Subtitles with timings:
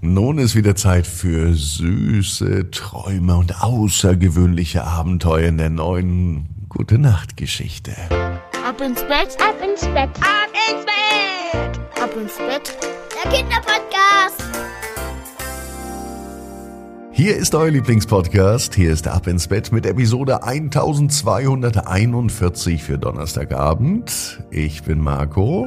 [0.00, 7.36] Nun ist wieder Zeit für süße Träume und außergewöhnliche Abenteuer in der neuen Gute Nacht
[7.36, 7.96] Geschichte.
[8.64, 12.78] Ab ins Bett, ab ins Bett, ab ins Bett, ab ins Bett.
[13.12, 14.44] Der Kinderpodcast.
[17.10, 18.76] Hier ist euer Lieblingspodcast.
[18.76, 24.44] Hier ist Ab ins Bett mit Episode 1241 für Donnerstagabend.
[24.52, 25.66] Ich bin Marco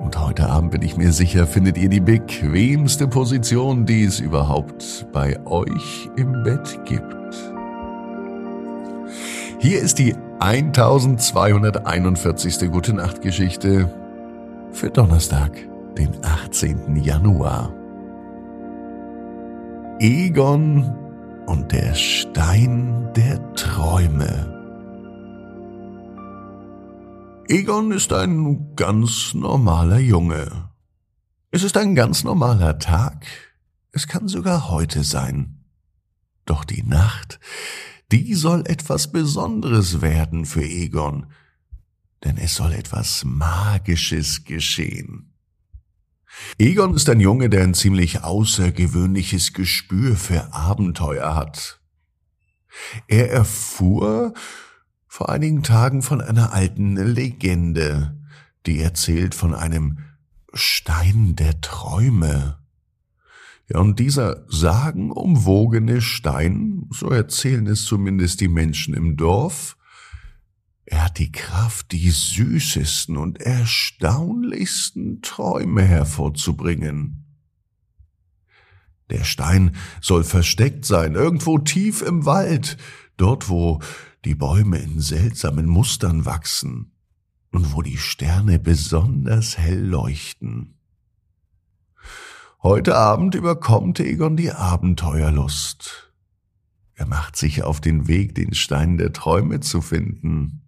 [0.00, 5.06] Und heute Abend bin ich mir sicher, findet ihr die bequemste Position, die es überhaupt
[5.12, 7.04] bei euch im Bett gibt.
[9.58, 12.70] Hier ist die 1241.
[12.70, 13.90] Gute Nacht Geschichte
[14.70, 15.50] für Donnerstag,
[15.96, 16.94] den 18.
[16.96, 17.72] Januar.
[19.98, 20.94] Egon
[21.46, 24.57] und der Stein der Träume.
[27.50, 30.68] Egon ist ein ganz normaler Junge.
[31.50, 33.24] Es ist ein ganz normaler Tag.
[33.90, 35.64] Es kann sogar heute sein.
[36.44, 37.40] Doch die Nacht,
[38.12, 41.32] die soll etwas Besonderes werden für Egon,
[42.22, 45.32] denn es soll etwas Magisches geschehen.
[46.58, 51.80] Egon ist ein Junge, der ein ziemlich außergewöhnliches Gespür für Abenteuer hat.
[53.06, 54.34] Er erfuhr,
[55.08, 58.16] vor einigen Tagen von einer alten Legende,
[58.66, 59.98] die erzählt von einem
[60.52, 62.58] Stein der Träume.
[63.68, 69.76] Ja, und dieser sagenumwogene Stein, so erzählen es zumindest die Menschen im Dorf,
[70.90, 77.26] er hat die Kraft, die süßesten und erstaunlichsten Träume hervorzubringen.
[79.10, 82.78] Der Stein soll versteckt sein, irgendwo tief im Wald,
[83.18, 83.80] dort wo
[84.24, 86.92] die Bäume in seltsamen Mustern wachsen
[87.52, 90.74] und wo die Sterne besonders hell leuchten.
[92.62, 96.12] Heute Abend überkommt Egon die Abenteuerlust.
[96.94, 100.62] Er macht sich auf den Weg, den Stein der Träume zu finden.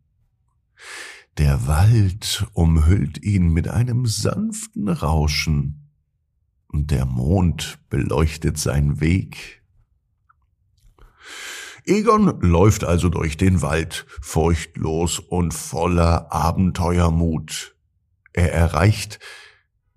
[1.39, 5.89] Der Wald umhüllt ihn mit einem sanften Rauschen,
[6.69, 9.60] und der Mond beleuchtet seinen Weg.
[11.91, 17.75] Egon läuft also durch den Wald, furchtlos und voller Abenteuermut.
[18.33, 19.19] Er erreicht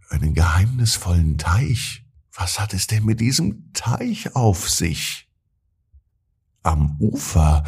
[0.09, 2.03] einen geheimnisvollen Teich.
[2.31, 5.29] Was hat es denn mit diesem Teich auf sich?
[6.63, 7.63] Am Ufer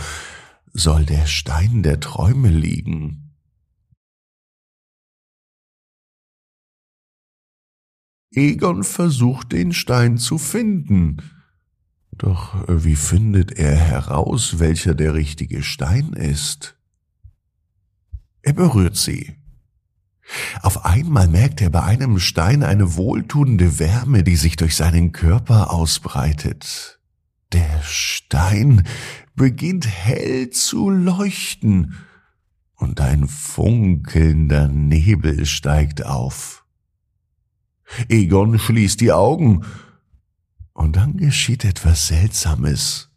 [0.73, 3.35] soll der Stein der Träume liegen.
[8.31, 11.34] Egon versucht den Stein zu finden,
[12.17, 16.77] doch äh, wie findet er heraus, welcher der richtige Stein ist?
[18.41, 19.35] Er berührt sie.
[20.61, 25.71] Auf einmal merkt er bei einem Stein eine wohltuende Wärme, die sich durch seinen Körper
[25.71, 26.99] ausbreitet.
[27.53, 28.83] Der Stein
[29.35, 31.95] beginnt hell zu leuchten
[32.75, 36.65] und ein funkelnder Nebel steigt auf.
[38.09, 39.63] Egon schließt die Augen
[40.75, 43.09] und dann geschieht etwas Seltsames.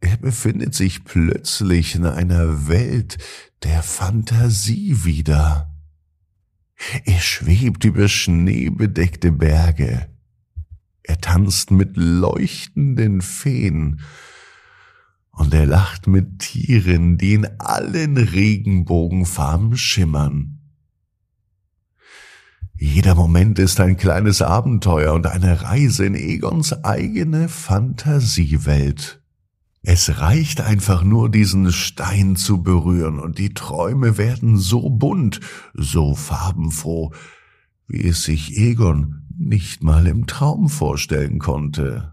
[0.00, 3.18] Er befindet sich plötzlich in einer Welt
[3.62, 5.72] der Fantasie wieder.
[7.04, 10.08] Er schwebt über schneebedeckte Berge.
[11.04, 14.00] Er tanzt mit leuchtenden Feen.
[15.30, 20.53] Und er lacht mit Tieren, die in allen Regenbogenfarben schimmern.
[22.86, 29.22] Jeder Moment ist ein kleines Abenteuer und eine Reise in Egons eigene Fantasiewelt.
[29.80, 35.40] Es reicht einfach nur, diesen Stein zu berühren, und die Träume werden so bunt,
[35.72, 37.14] so farbenfroh,
[37.88, 42.12] wie es sich Egon nicht mal im Traum vorstellen konnte.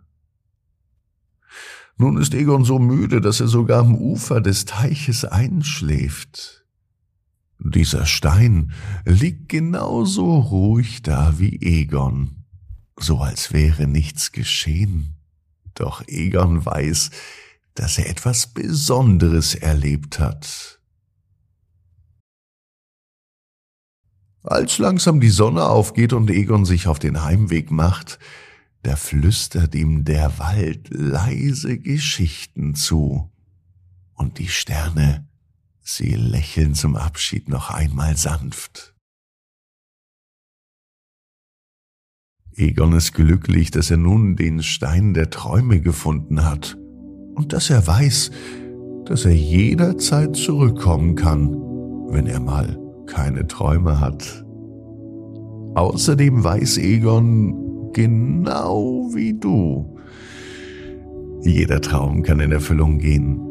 [1.98, 6.61] Nun ist Egon so müde, dass er sogar am Ufer des Teiches einschläft.
[7.64, 8.72] Dieser Stein
[9.06, 12.44] liegt genauso ruhig da wie Egon,
[12.98, 15.18] so als wäre nichts geschehen.
[15.76, 17.12] Doch Egon weiß,
[17.76, 20.82] dass er etwas Besonderes erlebt hat.
[24.42, 28.18] Als langsam die Sonne aufgeht und Egon sich auf den Heimweg macht,
[28.82, 33.32] da flüstert ihm der Wald leise Geschichten zu.
[34.16, 35.28] Und die Sterne,
[35.82, 38.96] sie lächeln zum Abschied noch einmal sanft.
[42.56, 46.78] Egon ist glücklich, dass er nun den Stein der Träume gefunden hat
[47.36, 48.32] und dass er weiß,
[49.06, 51.54] dass er jederzeit zurückkommen kann,
[52.10, 54.46] wenn er mal keine Träume hat.
[55.76, 59.98] Außerdem weiß Egon genau wie du.
[61.44, 63.51] Jeder Traum kann in Erfüllung gehen.